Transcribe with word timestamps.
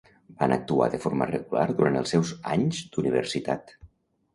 Van 0.37 0.55
actuar 0.55 0.87
de 0.93 1.01
forma 1.03 1.29
regular 1.33 1.67
durant 1.83 2.01
els 2.03 2.17
seus 2.17 2.35
anys 2.59 2.85
d'universitat. 2.95 3.81